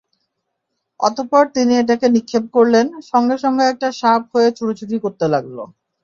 [0.99, 5.57] অতঃপর তিনি এটাকে নিক্ষেপ করলেন, সঙ্গে সঙ্গে এটা সাপ হয়ে ছুটাছুটি করতে লাগল।